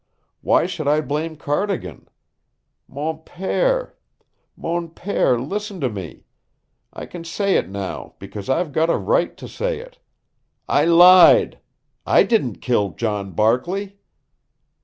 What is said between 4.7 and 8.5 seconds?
pere listen to me. I can say it now, because